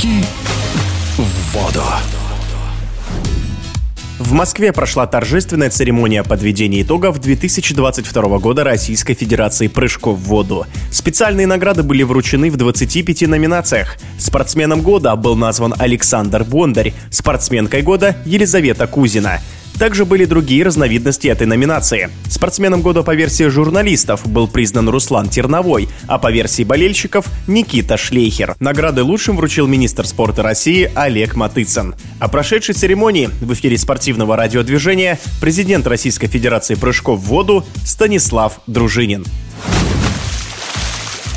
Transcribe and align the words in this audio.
Прыжки 0.00 0.24
в 1.18 1.54
воду. 1.54 1.82
В 4.18 4.32
Москве 4.32 4.72
прошла 4.72 5.06
торжественная 5.06 5.70
церемония 5.70 6.22
подведения 6.22 6.82
итогов 6.82 7.20
2022 7.20 8.38
года 8.38 8.64
Российской 8.64 9.14
Федерации 9.14 9.66
прыжков 9.68 10.18
в 10.18 10.22
воду. 10.22 10.66
Специальные 10.90 11.46
награды 11.46 11.82
были 11.82 12.02
вручены 12.02 12.50
в 12.50 12.56
25 12.56 13.22
номинациях. 13.22 13.96
Спортсменом 14.18 14.82
года 14.82 15.14
был 15.16 15.36
назван 15.36 15.74
Александр 15.78 16.44
Бондарь, 16.44 16.94
спортсменкой 17.10 17.82
года 17.82 18.16
Елизавета 18.24 18.86
Кузина. 18.86 19.40
Также 19.80 20.04
были 20.04 20.26
другие 20.26 20.62
разновидности 20.62 21.28
этой 21.28 21.46
номинации. 21.46 22.10
Спортсменом 22.28 22.82
года 22.82 23.02
по 23.02 23.14
версии 23.14 23.44
журналистов 23.44 24.26
был 24.26 24.46
признан 24.46 24.90
Руслан 24.90 25.30
Терновой, 25.30 25.88
а 26.06 26.18
по 26.18 26.30
версии 26.30 26.64
болельщиков– 26.64 27.24
Никита 27.46 27.96
Шлейхер. 27.96 28.56
Награды 28.60 29.02
лучшим 29.02 29.38
вручил 29.38 29.66
министр 29.66 30.06
спорта 30.06 30.42
России 30.42 30.92
Олег 30.94 31.34
Матыцын. 31.34 31.94
О 32.18 32.28
прошедшей 32.28 32.74
церемонии 32.74 33.30
в 33.40 33.54
эфире 33.54 33.78
спортивного 33.78 34.36
радиодвижения 34.36 35.18
президент 35.40 35.86
Российской 35.86 36.26
Федерации 36.26 36.74
прыжков 36.74 37.18
в 37.18 37.22
воду 37.22 37.64
Станислав 37.86 38.60
Дружинин. 38.66 39.24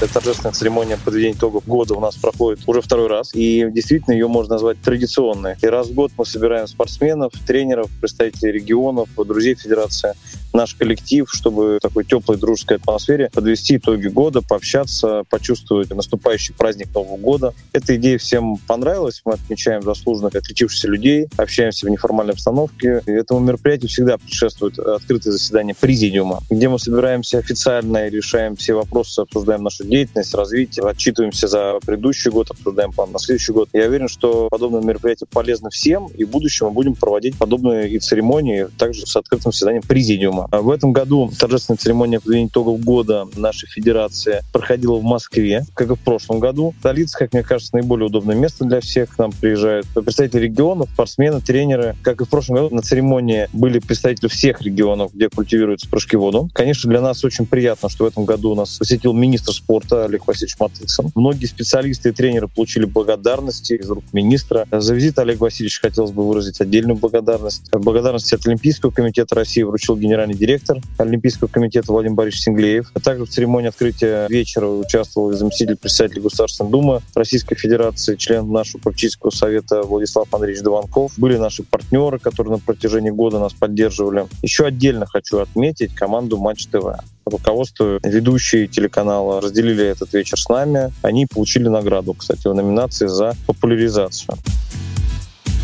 Эта 0.00 0.14
торжественная 0.14 0.52
церемония 0.52 0.96
подведения 0.96 1.34
итогов 1.34 1.66
года 1.66 1.94
у 1.94 2.00
нас 2.00 2.14
проходит 2.14 2.60
уже 2.68 2.80
второй 2.80 3.08
раз. 3.08 3.34
И 3.34 3.66
действительно 3.68 4.14
ее 4.14 4.28
можно 4.28 4.54
назвать 4.54 4.80
традиционной. 4.80 5.56
И 5.60 5.66
раз 5.66 5.88
в 5.88 5.94
год 5.94 6.12
мы 6.16 6.24
собираем 6.24 6.68
спортсменов, 6.68 7.32
тренеров, 7.44 7.90
представителей 8.00 8.52
регионов, 8.52 9.08
друзей 9.16 9.56
Федерации 9.56 10.14
наш 10.52 10.74
коллектив, 10.74 11.28
чтобы 11.30 11.76
в 11.76 11.80
такой 11.80 12.04
теплой 12.04 12.36
дружеской 12.36 12.78
атмосфере 12.78 13.30
подвести 13.32 13.76
итоги 13.76 14.08
года, 14.08 14.40
пообщаться, 14.42 15.24
почувствовать 15.28 15.90
наступающий 15.90 16.54
праздник 16.54 16.88
Нового 16.94 17.16
года. 17.16 17.54
Эта 17.72 17.96
идея 17.96 18.18
всем 18.18 18.56
понравилась. 18.66 19.22
Мы 19.24 19.34
отмечаем 19.34 19.82
заслуженных 19.82 20.34
отличившихся 20.34 20.88
людей, 20.88 21.26
общаемся 21.36 21.86
в 21.86 21.90
неформальной 21.90 22.34
обстановке. 22.34 23.02
И 23.06 23.10
этому 23.10 23.40
мероприятию 23.40 23.88
всегда 23.88 24.18
предшествует 24.18 24.78
открытое 24.78 25.32
заседание 25.32 25.74
президиума, 25.74 26.40
где 26.50 26.68
мы 26.68 26.78
собираемся 26.78 27.38
официально 27.38 28.06
и 28.06 28.10
решаем 28.10 28.56
все 28.56 28.74
вопросы, 28.74 29.20
обсуждаем 29.20 29.62
нашу 29.62 29.84
деятельность, 29.84 30.34
развитие, 30.34 30.86
отчитываемся 30.86 31.48
за 31.48 31.78
предыдущий 31.84 32.30
год, 32.30 32.50
обсуждаем 32.50 32.92
план 32.92 33.12
на 33.12 33.18
следующий 33.18 33.52
год. 33.52 33.68
Я 33.72 33.86
уверен, 33.86 34.08
что 34.08 34.48
подобное 34.48 34.82
мероприятие 34.82 35.26
полезно 35.32 35.70
всем, 35.70 36.08
и 36.08 36.24
в 36.24 36.30
будущем 36.30 36.66
мы 36.66 36.72
будем 36.72 36.94
проводить 36.94 37.36
подобные 37.36 37.90
и 37.90 37.98
церемонии 37.98 38.68
также 38.78 39.06
с 39.06 39.16
открытым 39.16 39.52
заседанием 39.52 39.82
президиума. 39.82 40.37
А 40.50 40.62
в 40.62 40.70
этом 40.70 40.92
году 40.92 41.30
торжественная 41.38 41.78
церемония 41.78 42.20
подведения 42.20 42.48
итогов 42.48 42.80
года 42.80 43.26
нашей 43.36 43.68
федерации 43.68 44.40
проходила 44.52 44.96
в 44.96 45.02
Москве, 45.02 45.64
как 45.74 45.90
и 45.90 45.94
в 45.94 46.00
прошлом 46.00 46.40
году. 46.40 46.74
Столица, 46.80 47.18
как 47.18 47.32
мне 47.32 47.42
кажется, 47.42 47.74
наиболее 47.74 48.06
удобное 48.06 48.36
место 48.36 48.64
для 48.64 48.80
всех. 48.80 49.14
К 49.14 49.18
нам 49.18 49.32
приезжают 49.32 49.86
представители 49.94 50.42
регионов, 50.42 50.88
спортсмены, 50.92 51.40
тренеры. 51.40 51.96
Как 52.02 52.20
и 52.20 52.24
в 52.24 52.28
прошлом 52.28 52.56
году 52.56 52.74
на 52.74 52.82
церемонии 52.82 53.48
были 53.52 53.78
представители 53.78 54.28
всех 54.28 54.62
регионов, 54.62 55.12
где 55.14 55.28
культивируются 55.28 55.88
прыжки 55.88 56.16
в 56.16 56.20
воду. 56.20 56.50
Конечно, 56.52 56.90
для 56.90 57.00
нас 57.00 57.24
очень 57.24 57.46
приятно, 57.46 57.88
что 57.88 58.04
в 58.04 58.08
этом 58.08 58.24
году 58.24 58.52
у 58.52 58.54
нас 58.54 58.76
посетил 58.78 59.12
министр 59.12 59.52
спорта 59.52 60.04
Олег 60.04 60.26
Васильевич 60.26 60.56
Матыцын. 60.58 61.10
Многие 61.14 61.46
специалисты 61.46 62.10
и 62.10 62.12
тренеры 62.12 62.48
получили 62.48 62.84
благодарности 62.84 63.74
из 63.74 63.88
рук 63.88 64.04
министра. 64.12 64.66
За 64.70 64.94
визит 64.94 65.18
Олег 65.18 65.40
Васильевич 65.40 65.80
хотелось 65.80 66.12
бы 66.12 66.26
выразить 66.26 66.60
отдельную 66.60 66.96
благодарность. 66.96 67.70
Благодарность 67.72 68.32
от 68.32 68.46
Олимпийского 68.46 68.90
комитета 68.90 69.34
России 69.34 69.62
вручил 69.62 69.96
генеральный 69.96 70.27
директор 70.34 70.78
Олимпийского 70.98 71.48
комитета 71.48 71.92
Владимир 71.92 72.16
Борисович 72.16 72.44
Синглеев. 72.44 72.90
А 72.94 73.00
также 73.00 73.24
в 73.24 73.28
церемонии 73.28 73.68
открытия 73.68 74.26
вечера 74.28 74.66
участвовал 74.66 75.32
заместитель 75.32 75.76
председателя 75.76 76.22
Государственной 76.22 76.70
Думы 76.70 77.00
Российской 77.14 77.54
Федерации, 77.54 78.16
член 78.16 78.50
нашего 78.50 78.80
политического 78.80 79.30
совета 79.30 79.82
Владислав 79.82 80.32
Андреевич 80.32 80.62
Дованков. 80.62 81.12
Были 81.16 81.36
наши 81.36 81.62
партнеры, 81.62 82.18
которые 82.18 82.54
на 82.54 82.58
протяжении 82.58 83.10
года 83.10 83.38
нас 83.38 83.52
поддерживали. 83.52 84.26
Еще 84.42 84.66
отдельно 84.66 85.06
хочу 85.06 85.38
отметить 85.38 85.94
команду 85.94 86.36
Матч 86.36 86.66
ТВ 86.66 87.00
руководство, 87.28 87.98
ведущие 88.02 88.66
телеканала 88.66 89.40
разделили 89.40 89.84
этот 89.84 90.12
вечер 90.14 90.38
с 90.38 90.48
нами. 90.48 90.92
Они 91.02 91.26
получили 91.26 91.68
награду, 91.68 92.14
кстати, 92.14 92.46
в 92.46 92.54
номинации 92.54 93.06
за 93.06 93.34
популяризацию. 93.46 94.36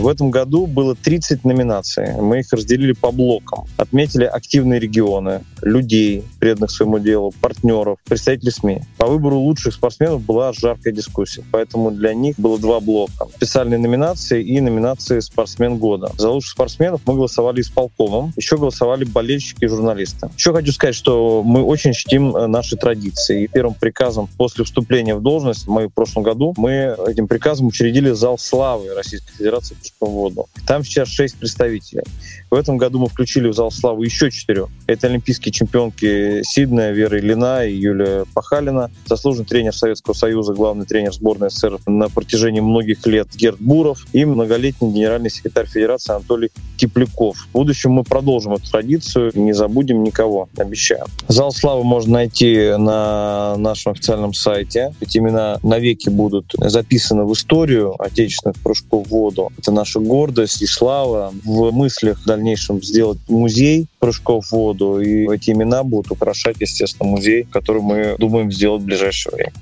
В 0.00 0.08
этом 0.08 0.30
году 0.30 0.66
было 0.66 0.94
30 0.94 1.44
номинаций. 1.44 2.14
Мы 2.18 2.40
их 2.40 2.50
разделили 2.52 2.92
по 2.92 3.12
блокам. 3.12 3.66
Отметили 3.76 4.24
активные 4.24 4.80
регионы, 4.80 5.44
людей, 5.60 6.24
преданных 6.38 6.70
своему 6.70 6.98
делу, 6.98 7.34
партнеров, 7.42 7.98
представителей 8.08 8.50
СМИ. 8.50 8.82
По 8.96 9.06
выбору 9.06 9.36
лучших 9.36 9.74
спортсменов 9.74 10.22
была 10.22 10.54
жаркая 10.54 10.94
дискуссия, 10.94 11.44
поэтому 11.52 11.90
для 11.90 12.14
них 12.14 12.36
было 12.38 12.58
два 12.58 12.80
блока. 12.80 13.26
Специальные 13.36 13.78
номинации 13.78 14.42
и 14.42 14.58
номинации 14.62 15.20
«Спортсмен 15.20 15.76
года». 15.76 16.10
За 16.16 16.30
лучших 16.30 16.52
спортсменов 16.52 17.02
мы 17.04 17.16
голосовали 17.16 17.60
исполкомом, 17.60 18.32
еще 18.38 18.56
голосовали 18.56 19.04
болельщики 19.04 19.64
и 19.64 19.68
журналисты. 19.68 20.30
Еще 20.34 20.54
хочу 20.54 20.72
сказать, 20.72 20.94
что 20.94 21.42
мы 21.42 21.62
очень 21.62 21.92
чтим 21.92 22.34
э, 22.34 22.46
наши 22.46 22.78
традиции. 22.78 23.44
И 23.44 23.48
первым 23.48 23.74
приказом 23.74 24.30
после 24.38 24.64
вступления 24.64 25.14
в 25.14 25.20
должность, 25.20 25.68
мы 25.68 25.88
в 25.88 25.90
прошлом 25.92 26.22
году, 26.22 26.54
мы 26.56 26.96
этим 27.06 27.28
приказом 27.28 27.66
учредили 27.66 28.12
зал 28.12 28.38
славы 28.38 28.94
Российской 28.94 29.34
Федерации 29.34 29.76
воду. 30.00 30.48
Там 30.66 30.84
сейчас 30.84 31.08
шесть 31.08 31.36
представителей. 31.36 32.04
В 32.50 32.54
этом 32.54 32.76
году 32.76 32.98
мы 32.98 33.08
включили 33.08 33.48
в 33.48 33.54
зал 33.54 33.70
славы 33.70 34.04
еще 34.04 34.30
четырех. 34.30 34.68
Это 34.86 35.06
олимпийские 35.06 35.52
чемпионки 35.52 36.42
Сиднея, 36.42 36.92
Вера 36.92 37.18
Ильина 37.18 37.64
и 37.64 37.74
Юлия 37.74 38.24
Пахалина, 38.34 38.90
заслуженный 39.06 39.46
тренер 39.46 39.74
Советского 39.74 40.14
Союза, 40.14 40.54
главный 40.54 40.86
тренер 40.86 41.12
сборной 41.12 41.50
СССР 41.50 41.78
на 41.86 42.08
протяжении 42.08 42.60
многих 42.60 43.06
лет 43.06 43.28
Герд 43.34 43.60
Буров 43.60 44.06
и 44.12 44.24
многолетний 44.24 44.90
генеральный 44.90 45.30
секретарь 45.30 45.66
Федерации 45.66 46.14
Анатолий 46.14 46.50
Тепляков. 46.76 47.36
В 47.36 47.52
будущем 47.52 47.92
мы 47.92 48.04
продолжим 48.04 48.54
эту 48.54 48.70
традицию 48.70 49.30
не 49.34 49.52
забудем 49.52 50.02
никого, 50.02 50.48
обещаю. 50.56 51.04
Зал 51.28 51.52
славы 51.52 51.84
можно 51.84 52.14
найти 52.14 52.74
на 52.76 53.56
нашем 53.56 53.92
официальном 53.92 54.34
сайте. 54.34 54.94
Эти 55.00 55.18
имена 55.18 55.58
навеки 55.62 56.08
будут 56.08 56.52
записаны 56.58 57.24
в 57.24 57.32
историю 57.32 58.00
отечественных 58.02 58.56
прыжков 58.58 59.06
в 59.06 59.10
воду. 59.10 59.52
Это 59.58 59.72
наша 59.80 59.98
гордость 59.98 60.62
и 60.62 60.66
слава. 60.66 61.32
В 61.44 61.70
мыслях 61.72 62.20
в 62.20 62.26
дальнейшем 62.26 62.82
сделать 62.82 63.18
музей 63.28 63.86
прыжков 63.98 64.46
в 64.46 64.52
воду, 64.52 65.00
и 65.00 65.26
эти 65.34 65.50
имена 65.50 65.82
будут 65.82 66.12
украшать, 66.12 66.56
естественно, 66.60 67.08
музей, 67.08 67.46
который 67.50 67.82
мы 67.82 68.16
думаем 68.18 68.52
сделать 68.52 68.82
в 68.82 68.84
ближайшее 68.84 69.34
время. 69.34 69.52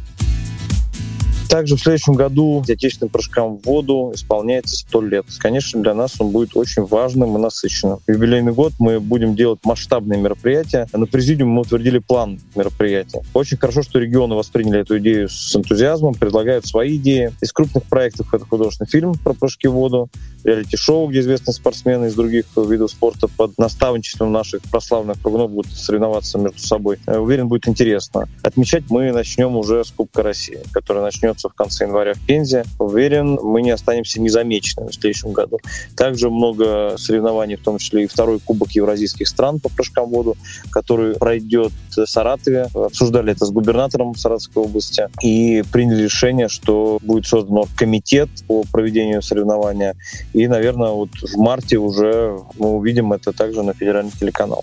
Также 1.48 1.76
в 1.76 1.80
следующем 1.80 2.12
году 2.12 2.62
отечественным 2.62 3.10
прыжкам 3.10 3.56
в 3.56 3.64
воду 3.64 4.12
исполняется 4.14 4.76
100 4.76 5.02
лет. 5.02 5.26
Конечно, 5.38 5.80
для 5.80 5.94
нас 5.94 6.20
он 6.20 6.30
будет 6.30 6.54
очень 6.54 6.84
важным 6.84 7.36
и 7.36 7.40
насыщенным. 7.40 8.00
В 8.06 8.10
юбилейный 8.10 8.52
год 8.52 8.74
мы 8.78 9.00
будем 9.00 9.34
делать 9.34 9.60
масштабные 9.64 10.20
мероприятия. 10.20 10.86
На 10.92 11.06
президиуме 11.06 11.52
мы 11.52 11.62
утвердили 11.62 11.98
план 11.98 12.38
мероприятия. 12.54 13.22
Очень 13.32 13.56
хорошо, 13.56 13.82
что 13.82 13.98
регионы 13.98 14.34
восприняли 14.34 14.80
эту 14.80 14.98
идею 14.98 15.30
с 15.30 15.56
энтузиазмом, 15.56 16.14
предлагают 16.14 16.66
свои 16.66 16.96
идеи. 16.96 17.32
Из 17.40 17.52
крупных 17.52 17.84
проектов 17.84 18.32
это 18.34 18.44
художественный 18.44 18.88
фильм 18.88 19.14
про 19.14 19.32
прыжки 19.32 19.68
в 19.68 19.72
воду, 19.72 20.10
реалити-шоу, 20.44 21.08
где 21.08 21.20
известные 21.20 21.54
спортсмены 21.54 22.06
из 22.06 22.14
других 22.14 22.44
видов 22.56 22.90
спорта 22.90 23.26
под 23.28 23.56
наставничеством 23.58 24.32
наших 24.32 24.62
прославленных 24.62 25.18
прыгунов 25.18 25.50
будут 25.50 25.72
соревноваться 25.72 26.38
между 26.38 26.60
собой. 26.60 26.98
Э, 27.06 27.18
уверен, 27.18 27.48
будет 27.48 27.68
интересно. 27.68 28.28
Отмечать 28.42 28.84
мы 28.90 29.12
начнем 29.12 29.56
уже 29.56 29.84
с 29.84 29.90
Кубка 29.90 30.22
России, 30.22 30.58
который 30.72 31.02
начнет 31.02 31.37
начнется 31.38 31.48
в 31.48 31.54
конце 31.54 31.84
января 31.84 32.14
в 32.14 32.26
Пензе. 32.26 32.64
Уверен, 32.78 33.38
мы 33.42 33.62
не 33.62 33.70
останемся 33.70 34.20
незамеченными 34.20 34.90
в 34.90 34.94
следующем 34.94 35.32
году. 35.32 35.58
Также 35.96 36.30
много 36.30 36.96
соревнований, 36.96 37.56
в 37.56 37.62
том 37.62 37.78
числе 37.78 38.04
и 38.04 38.06
второй 38.06 38.40
Кубок 38.40 38.72
Евразийских 38.72 39.28
стран 39.28 39.60
по 39.60 39.68
прыжкам 39.68 40.06
в 40.06 40.10
воду, 40.10 40.36
который 40.70 41.14
пройдет 41.14 41.72
в 41.96 42.06
Саратове. 42.06 42.68
Обсуждали 42.74 43.32
это 43.32 43.46
с 43.46 43.50
губернатором 43.50 44.14
Саратовской 44.16 44.64
области 44.64 45.08
и 45.22 45.62
приняли 45.72 46.04
решение, 46.04 46.48
что 46.48 46.98
будет 47.02 47.26
создан 47.26 47.64
комитет 47.76 48.28
по 48.46 48.64
проведению 48.72 49.22
соревнования. 49.22 49.94
И, 50.32 50.46
наверное, 50.48 50.90
вот 50.90 51.10
в 51.22 51.36
марте 51.38 51.76
уже 51.76 52.38
мы 52.58 52.70
увидим 52.70 53.12
это 53.12 53.32
также 53.32 53.62
на 53.62 53.74
федеральный 53.74 54.12
телеканал. 54.18 54.62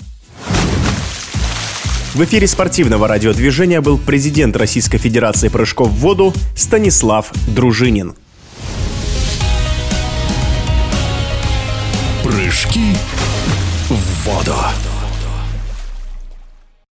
В 2.16 2.24
эфире 2.24 2.48
спортивного 2.48 3.10
радиодвижения 3.10 3.82
был 3.82 3.98
президент 3.98 4.56
Российской 4.56 4.98
Федерации 4.98 5.50
прыжков 5.50 5.90
в 5.90 5.96
воду 5.96 6.34
Станислав 6.56 7.30
Дружинин. 7.46 8.16
Прыжки 12.24 12.96
в 13.90 14.30
воду. 14.30 14.56